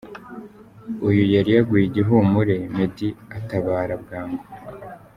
Uyu 1.07 1.23
yari 1.33 1.49
yaguye 1.57 1.85
igihumure 1.87 2.55
Meddy 2.75 3.09
atabara 3.37 3.93
bwangu!. 4.03 4.43